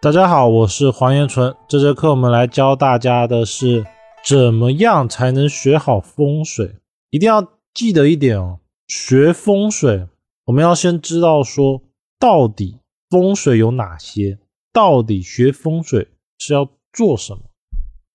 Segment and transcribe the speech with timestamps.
[0.00, 1.56] 大家好，我是黄延纯。
[1.66, 3.84] 这节课我们来教大家的是
[4.24, 6.76] 怎么样才能学好风水。
[7.10, 10.06] 一定要记得一点哦，学风水
[10.44, 11.82] 我们要先知道说
[12.16, 12.78] 到底
[13.10, 14.38] 风水有哪些，
[14.72, 16.06] 到底学风水
[16.38, 17.40] 是要做什么。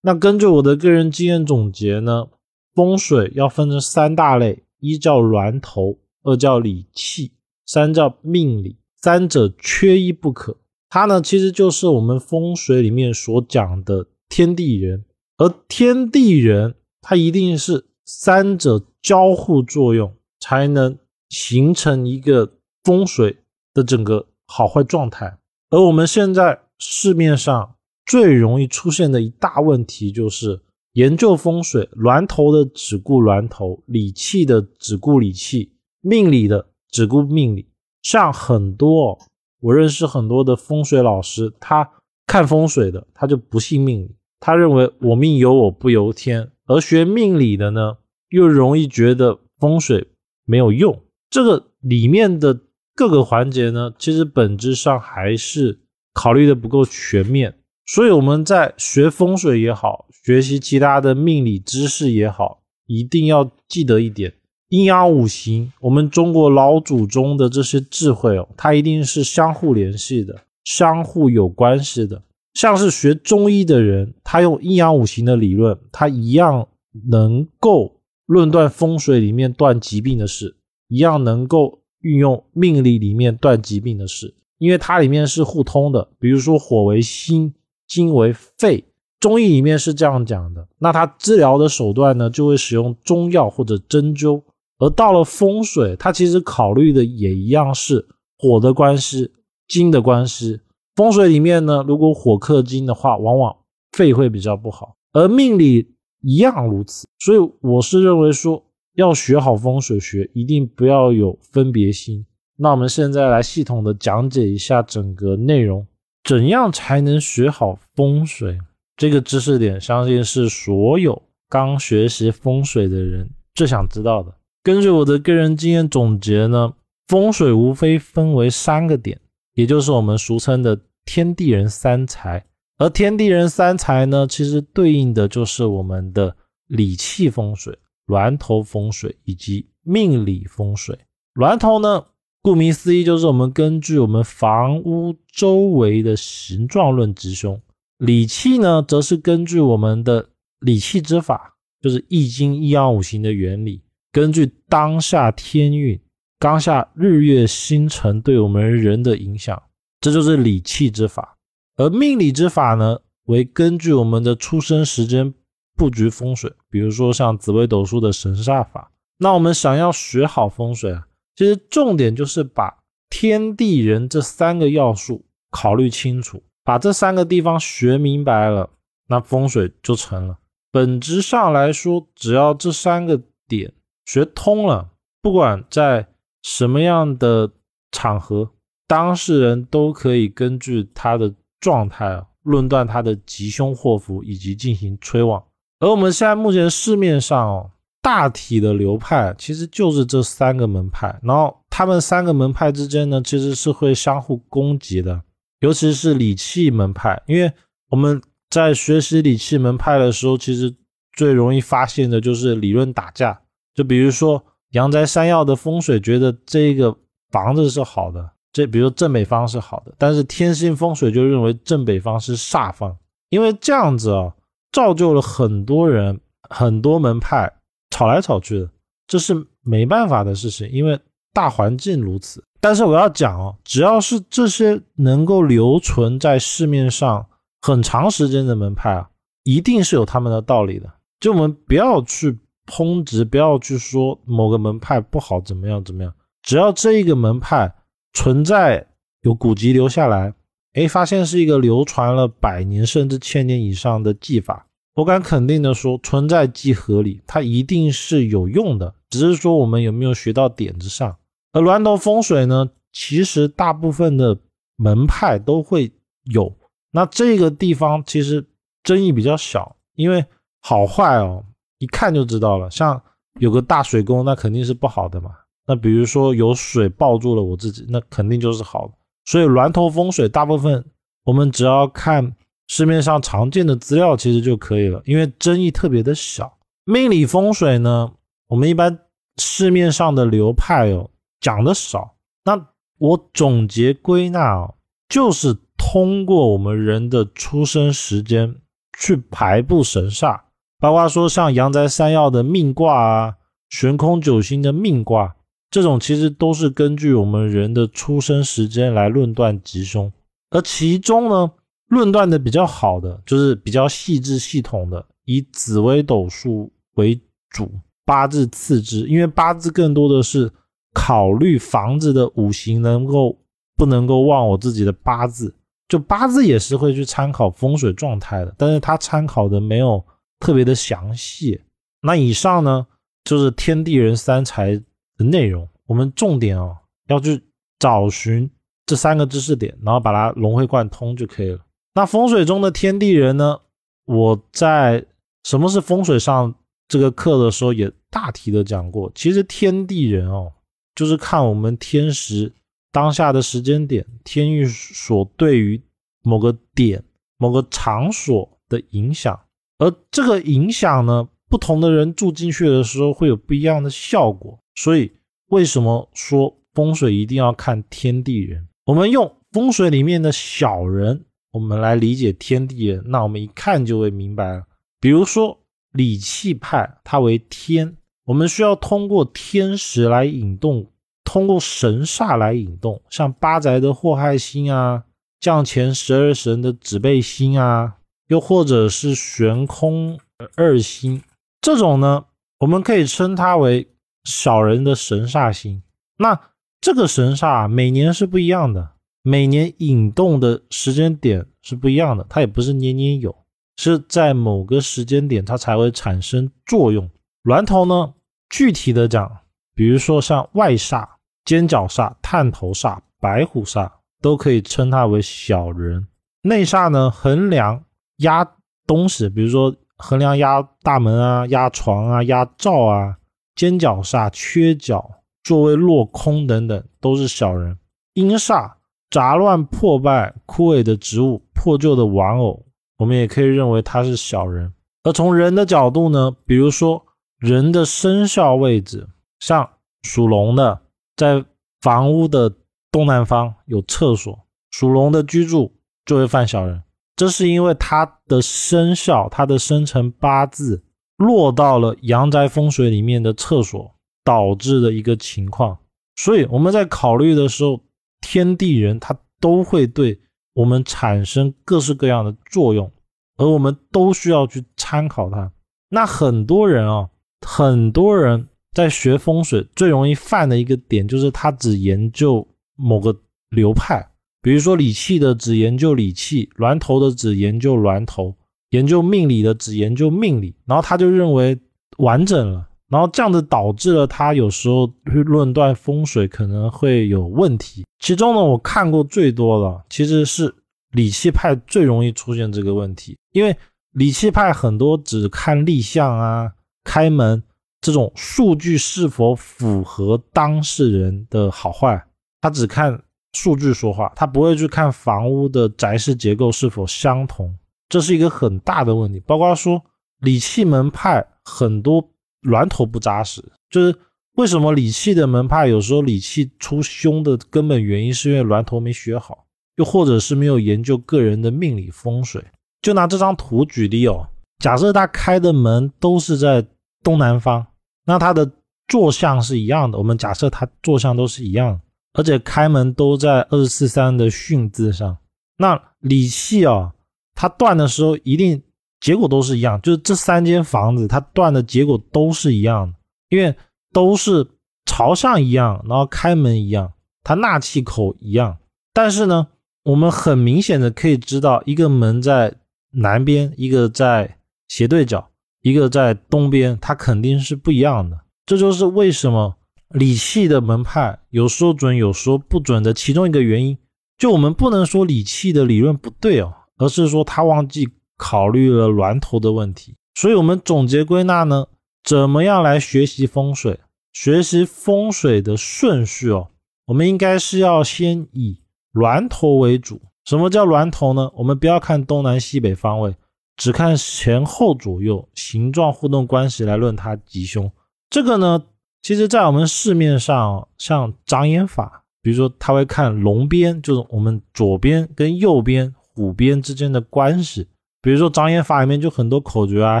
[0.00, 2.26] 那根据我的个人经验总结呢，
[2.74, 7.30] 风水要分成三大类：一叫峦头，二叫理气，
[7.64, 8.78] 三叫命理。
[9.00, 10.56] 三者缺一不可。
[10.90, 15.04] 它呢，其实就是我们风水里面所讲的天地人，
[15.36, 22.54] 而天地人，它一定是三者交互作用，才能形成一个
[22.84, 23.36] 风水
[23.74, 25.38] 的整个好坏状态。
[25.68, 27.74] 而我们现在市面上
[28.06, 30.62] 最容易出现的一大问题，就是
[30.94, 37.68] 研究风水，峦头的只顾峦头，理气的只顾理气，命理的只顾命理，
[38.00, 39.18] 像很多。
[39.60, 41.90] 我认识很多的风水老师，他
[42.26, 46.50] 看风水的，他就不信命理，他认为我命由我不由天。
[46.66, 47.96] 而学命理的呢，
[48.28, 50.08] 又容易觉得风水
[50.44, 51.02] 没有用。
[51.30, 52.60] 这个里面的
[52.94, 55.80] 各个环节呢，其实本质上还是
[56.12, 57.54] 考虑的不够全面。
[57.86, 64.34] 所以我们在学风水也好，学习其他的命理知识也好，一定要记得一点。
[64.68, 72.22] 阴阳五行，我们中国老祖宗的这些智慧哦，它一定是相互联系的，相互有关系的。
[72.52, 76.68] 像是学中医的人，他用阴阳五行的理论，他一样
[77.08, 80.56] 能够论断风水里面断疾病的事，
[80.88, 86.08] 一样能够运用命理里面断疾病的事，因为它里面是互通的。
[86.18, 87.54] 比如说火为心，
[87.86, 88.84] 金为肺，
[89.18, 90.68] 中医里面是这样讲的。
[90.78, 94.42] 那他治疗的手段呢，就会使用中药或者针灸。
[94.78, 98.06] 而到了风水，它其实考虑的也一样是
[98.38, 99.32] 火的关系、
[99.66, 100.60] 金的关系。
[100.94, 103.56] 风水里面呢，如果火克金的话，往往
[103.92, 104.96] 肺会比较不好。
[105.12, 107.06] 而命理一样如此。
[107.18, 112.24] 所以我是认为说，要学好风水学，一定不要有分别心。
[112.56, 115.86] 那我们现在来系统的讲解一下整个内容，
[116.24, 118.58] 怎样才能学好风水？
[118.96, 124.34] 这个知识点，相信是所有刚学习风水的人最想知道的。
[124.68, 126.74] 根据我的个人经验总结呢，
[127.06, 129.18] 风水无非分为三个点，
[129.54, 132.44] 也就是我们俗称的天地人三才。
[132.76, 136.36] 而天地人三才呢，其实对应的就是我们的
[136.66, 140.98] 理气风水、峦头风水以及命理风水。
[141.32, 142.04] 峦头呢，
[142.42, 147.56] 顾名思义，就是我们根据我们房屋周围的形状论吉凶；
[147.96, 150.28] 理气呢，则是根据我们的
[150.60, 153.80] 理气之法，就是易经一阳五行的原理。
[154.18, 155.96] 根据当下天运、
[156.40, 159.62] 当下日月星辰对我们人的影响，
[160.00, 161.36] 这就是理气之法。
[161.76, 165.32] 而命理之法呢，为根据我们的出生时间
[165.76, 166.52] 布局风水。
[166.68, 168.90] 比如说像紫微斗数的神煞法。
[169.18, 171.06] 那我们想要学好风水啊，
[171.36, 178.68] 其实重点就是把天地人这三个要素考虑清楚，把这三个地方学明白了，
[179.06, 180.38] 那风水就成了。
[180.72, 183.72] 本质上来说，只要这三个点。
[184.08, 184.88] 学通了，
[185.20, 186.06] 不管在
[186.42, 187.50] 什么样的
[187.92, 188.50] 场合，
[188.86, 195.44] 当事人都可以根据他的状态啊论断他的吉凶祸福，以及进行催旺。
[195.80, 197.70] 而我们现在目前市面上哦，
[198.00, 205.22] 大体的流派其实就是这三个门派，然后他们三个门派之间呢，其实是会相互攻击的，
[205.60, 207.52] 尤其是理气门派，因为
[207.90, 210.74] 我们在学习理气门派的时候，其实
[211.12, 213.42] 最容易发现的就是理论打架。
[213.78, 216.92] 就比如说阳宅山药的风水，觉得这个
[217.30, 222.96] 房子是好的，这比如正北方是好的，但是天星风水就认为正北方是煞方，
[223.28, 224.34] 因为这样子啊，
[224.72, 226.18] 造就了很多人
[226.50, 227.48] 很多门派
[227.90, 228.68] 吵来吵去的，
[229.06, 230.98] 这是没办法的事情，因为
[231.32, 232.42] 大环境如此。
[232.60, 237.24] 但是我要讲哦，只要是这些能够留存在市面上
[237.62, 239.08] 很长时间的门派啊，
[239.44, 242.36] 一定是有他们的道理的，就我们不要去。
[242.68, 247.74] 抨击不要去说某个门派不好怎么样怎么样，只要这一个门派
[248.12, 248.86] 存在
[249.22, 250.34] 有古籍留下来，
[250.74, 261.16] 哎，发现是一个流传了百年甚至千年以上的技法，我敢肯定的说，存在即合理，它一定是有用的，只是说我们有没有学到点子上。
[261.52, 264.38] 而峦头风水呢，其实大部分的
[264.76, 265.90] 门派都会
[266.24, 266.54] 有，
[266.90, 268.46] 那这个地方其实
[268.82, 270.24] 争议比较小，因为
[270.60, 271.44] 好坏哦。
[271.78, 273.00] 一看就知道了，像
[273.38, 275.30] 有个大水沟，那肯定是不好的嘛。
[275.66, 278.94] 那比如说有水抱住了我自己，那肯定就是好的。
[279.24, 280.84] 所以峦头风水大部分
[281.24, 282.34] 我们只要看
[282.66, 286.58] 市面上常见的资料其实就可以了，因为争议特别的小。
[286.84, 288.10] 命理风水呢，
[288.48, 288.98] 我们一般
[289.36, 291.10] 市面上的流派哦
[291.40, 292.14] 讲的少。
[292.44, 294.74] 那我总结归纳哦，
[295.08, 298.56] 就是通过我们人的出生时间
[298.98, 300.40] 去排布神煞，
[300.80, 303.34] 包括说像阳宅三曜的命卦啊，
[303.68, 305.34] 悬空九星的命卦。
[305.70, 310.10] 这种其实都是根据我们人的出生时间来论断吉凶，
[310.48, 311.50] 而其中呢，
[311.88, 317.20] 论断的比较好的就是比较细致系统的，以紫微斗数为
[317.50, 317.70] 主，
[318.06, 320.50] 八字次之，因为八字更多的是
[320.94, 323.38] 考虑房子的五行能够
[323.76, 325.54] 不能够旺我自己的八字，
[325.86, 330.02] 就八字也是会去参考风水状态的，但是它参考的没有
[330.40, 331.60] 特别的详细。
[332.02, 332.86] 那以上呢，
[333.24, 334.82] 就是天地人三才。
[335.18, 337.42] 的内容，我们重点哦要去
[337.80, 338.48] 找寻
[338.86, 341.58] 这三个知识点，然后把它融会贯通就可以了。
[341.92, 343.58] 那风水中的天地人呢？
[344.04, 345.04] 我在
[345.42, 346.54] 什么是风水上
[346.86, 349.10] 这个课的时候也大体的讲过。
[349.12, 350.52] 其实天地人哦，
[350.94, 352.52] 就是看我们天时
[352.92, 355.82] 当下的时间点，天域所对于
[356.22, 357.02] 某个点、
[357.38, 359.36] 某个场所的影响，
[359.78, 364.58] 而这个影响呢，不同的人住进去的时候会有不一样的效果。
[364.74, 365.10] 所以，
[365.48, 368.68] 为什么说风水一定要看天地人？
[368.84, 374.62] 我们用风水里面的小人，我们来理解天地人，那我们一看就会明白了。
[375.00, 375.58] 比如说
[375.92, 380.90] 理气派，它为天，我们需要通过天时来引动，
[381.24, 385.04] 通过神煞来引动，像八宅的祸害星啊，
[385.40, 387.97] 降前十二神的指背星啊，
[388.28, 390.18] 又或者是悬空
[390.56, 391.22] 二星，
[391.60, 392.24] 这种呢，
[392.60, 393.88] 我们可以称它为。
[394.24, 395.82] 小人的神煞星，
[396.18, 396.38] 那
[396.82, 398.90] 这个神煞每年是不一样的，
[399.22, 403.34] 每年引动的时间点是不一样的，它也不是年年有，
[403.78, 407.08] 是在某个时间点它才会产生作用。
[407.42, 408.12] 峦头呢，
[408.50, 409.38] 具体的讲，
[409.74, 411.08] 比如说像外煞、
[411.46, 413.90] 尖角煞、探头煞、白虎煞，
[414.20, 416.06] 都可以称它为小人。
[416.42, 417.82] 内煞呢，横梁
[418.18, 418.48] 压
[418.86, 423.16] 东西，比如说横梁压大门啊、压床啊、压灶啊。
[423.56, 425.10] 尖角煞、缺角、
[425.42, 427.76] 座位落空等等，都是小人。
[428.14, 428.74] 阴煞
[429.10, 432.64] 杂乱破败、枯萎的植物、破旧的玩偶，
[432.98, 434.72] 我们也可以认为它是小人。
[435.02, 437.04] 而从人的角度呢，比如说
[437.36, 439.08] 人的生肖位置，
[439.40, 439.68] 像
[440.02, 440.80] 属龙的，
[441.16, 441.44] 在
[441.80, 442.54] 房屋的
[442.92, 444.38] 东南方有厕所，
[444.70, 445.74] 属龙的居住
[446.06, 446.80] 就会犯小人。
[447.18, 450.82] 这是因为他的生肖、他的生辰八字。
[451.18, 453.92] 落到了阳宅风水里面的厕所
[454.22, 455.76] 导致的一个情况，
[456.14, 457.80] 所以我们在考虑的时候，
[458.20, 460.20] 天地人他都会对
[460.54, 462.88] 我们产生各式各样的作用，
[463.36, 465.50] 而我们都需要去参考它。
[465.88, 467.10] 那很多人啊，
[467.44, 473.12] 很多人在学风水最容易犯的一个点就是他只研究某个
[473.50, 474.08] 流派，
[474.42, 478.34] 比如说理气的只研究理气，峦头的只研究峦头。
[478.70, 481.58] 研究命理的只研究命理，然后他就认为
[481.96, 487.86] 完整了，然后这样子导致了他有时候去论断风水可能会有问题。
[487.98, 490.54] 其中呢，我看过最多的其实是
[490.92, 493.56] 理气派最容易出现这个问题，因为
[493.92, 496.52] 理气派很多只看立项啊、
[496.84, 497.42] 开门
[497.80, 502.04] 这种数据是否符合当事人的好坏，
[502.42, 503.00] 他只看
[503.32, 507.54] 数据说话，他不会去看房屋的宅室结构是否相同。
[507.88, 509.82] 这是一个很大的问题，包括说
[510.20, 512.06] 理气门派很多
[512.42, 513.96] 峦头不扎实，就是
[514.36, 522.44] 为什么理气的门派有时候理气出凶的根本原因是因为峦头没学好，又或者是没有研究个人的命理风水。
[522.82, 526.64] 就拿这张图举例哦，假设他开的门都是在
[527.02, 527.66] 东南方，
[528.04, 528.50] 那他的
[528.86, 529.98] 坐向是一样的。
[529.98, 531.80] 我们假设他坐向都是一样，
[532.12, 535.18] 而且开门都在二十四三的巽字上，
[535.56, 536.92] 那理气啊。
[537.40, 538.60] 它断的时候一定
[539.00, 542.98] 结果都是一样，就是这三间房子它断的结果都是一样的，
[543.28, 543.54] 因为
[543.92, 544.44] 都是
[544.86, 548.58] 朝上一样，然后开门一样，它纳气口一样。
[548.92, 549.46] 但是呢，
[549.84, 552.56] 我们很明显的可以知道，一个门在
[552.90, 555.30] 南边，一个在斜对角，
[555.62, 558.18] 一个在东边，它肯定是不一样的。
[558.46, 559.57] 这就是为什么
[559.90, 563.78] 理气的门派有说准，有说不准的其中一个原因。
[564.16, 566.54] 就我们不能说理气的理论不对哦。
[566.80, 571.66] 而是说他忘记考虑了峦头的问题，所以我们总结归纳呢，
[572.04, 573.80] 怎么样来学习风水？
[574.12, 576.50] 学习风水的顺序哦，
[576.86, 578.60] 我们应该是要先以
[578.92, 580.00] 峦头为主。
[580.24, 581.32] 什么叫峦头呢？
[581.34, 583.16] 我们不要看东南西北方位，
[583.56, 587.68] 只看前后左右形状互动关系来论它吉凶。
[588.08, 588.62] 这个呢，
[589.02, 597.68] 其实在我们市面上，像长眼法，比如说他会看龙边，就是我们左边跟右边虎边之间的关系。
[598.00, 600.00] 比如说长眼法里面就很多口诀啊，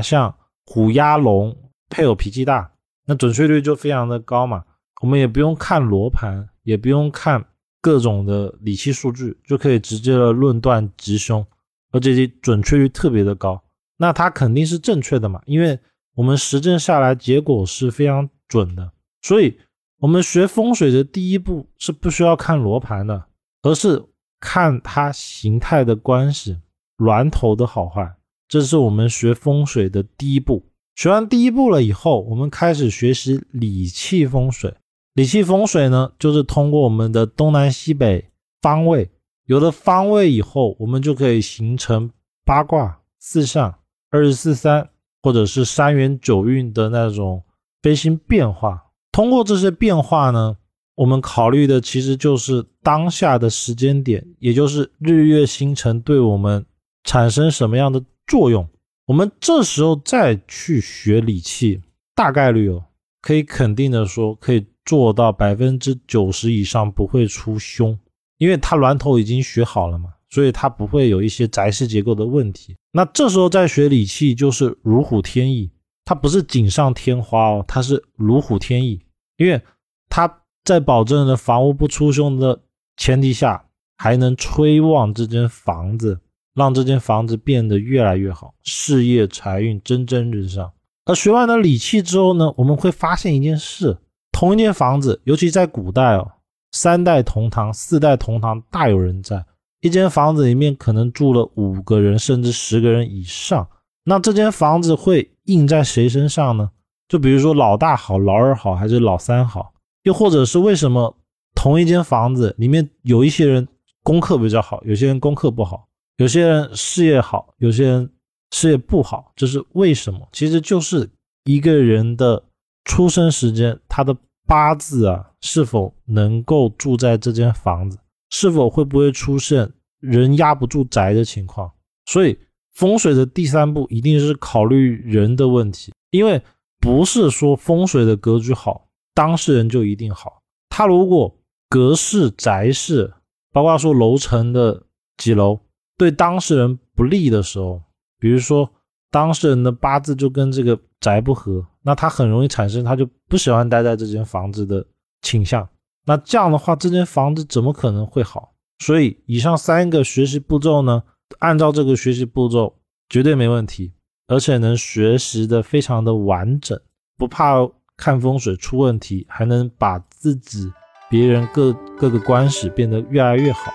[0.00, 1.56] 像虎压龙
[1.88, 2.70] 配偶脾气大，
[3.06, 4.64] 那准确率就非常的高嘛。
[5.00, 7.44] 我们也不用看罗盘，也不用看。
[7.80, 11.46] 各种的理气数据就可以直接的论断吉凶，
[11.92, 13.62] 而且准确率特别的高，
[13.98, 15.40] 那它肯定是正确的嘛？
[15.46, 15.78] 因为
[16.16, 18.90] 我们实证下来结果是非常准的，
[19.22, 19.58] 所以
[19.98, 23.26] 我们学风水的第一步是不需要看罗盘的，
[23.62, 24.04] 而是
[24.40, 26.58] 看它形态的关系、
[26.96, 28.14] 峦头的好坏，
[28.48, 30.64] 这是我们学风水的第一步。
[30.94, 34.74] 学完第一步了以后，我们开始学习理气风水。
[35.14, 38.30] 理气风水呢，就是通过我们的东南西北
[38.62, 39.10] 方位，
[39.46, 42.10] 有了方位以后，我们就可以形成
[42.44, 43.78] 八卦、四象、
[44.10, 44.90] 二十四三，
[45.22, 47.42] 或者是三元九运的那种
[47.82, 48.84] 飞星变化。
[49.12, 50.56] 通过这些变化呢，
[50.94, 56.64] 我们考虑的其实就是当下的时间点，也就是日月星辰对我们
[57.04, 58.68] 产生什么样的作用。
[59.06, 61.80] 我们这时候再去学理气，
[62.14, 62.84] 大概率哦，
[63.22, 64.66] 可以肯定的说，可以。
[64.88, 67.98] 做到百分之九十以上不会出凶，
[68.38, 72.74] 因为它峦头已经学好了嘛，所以它不会有一些宅式结构的问题。
[72.92, 75.70] 那这时候再学理气就是如虎添翼，
[76.08, 78.98] 它不是锦上添花哦，它是如虎添翼，
[79.36, 79.60] 因为
[80.08, 82.58] 它在保证了房屋不出凶的
[82.96, 83.62] 前提下，
[83.98, 86.18] 还能催旺这间房子，
[86.54, 90.72] 让这间房子变得越来越好，事业财运蒸蒸日上。
[91.04, 93.98] 而学完了理气之后呢，我们会发现一件事。
[94.32, 96.26] 同一间房子，尤其在古代哦，
[96.72, 99.44] 三代同堂、四代同堂大有人在。
[99.82, 103.68] 一间房子里面可能住了五个人，甚至十个人以上。
[104.08, 106.70] 那这间房子会印在谁身上呢？
[107.06, 109.74] 就比如说老大好、老二好，还是老三好？
[110.04, 111.14] 又或者是为什么
[111.54, 113.68] 同一间房子里面有一些人
[114.02, 115.86] 功课比较好，有些人功课不好，
[116.16, 118.10] 有些人事业好，有些人
[118.50, 119.32] 事业不好？
[119.36, 120.26] 这是为什么？
[120.32, 121.10] 其实就是
[121.44, 122.42] 一个人的
[122.84, 124.16] 出生时间，他的。
[124.48, 127.98] 八字啊，是否能够住在这间房子？
[128.30, 131.70] 是否会不会出现人压不住宅的情况？
[132.06, 132.38] 所以
[132.78, 136.40] 风水的第三步一定是考虑人的问题，因为
[136.78, 140.40] 不是说风水的格局好，当事人就一定好。
[140.70, 141.36] 他如果
[141.68, 143.12] 格式、宅式，
[143.52, 144.84] 包括说楼层的
[145.16, 145.58] 几楼，
[145.96, 147.82] 对当事人不利的时候，
[148.20, 148.70] 比如说
[149.10, 151.66] 当事人的八字就跟这个宅不合。
[151.82, 154.86] 那他很容易产生他就不喜欢待在这间房子的
[155.22, 155.68] 倾向。
[156.06, 158.52] 那这样的话，这间房子怎么可能会好？
[158.78, 161.02] 所以以上三个学习步骤呢，
[161.38, 163.92] 按照这个学习步骤绝对没问题，
[164.26, 166.78] 而且能学习的非常的完整，
[167.16, 167.56] 不怕
[167.96, 170.72] 看风水出问题，还能把自己、
[171.08, 173.72] 别人各各个关系变得越来越好。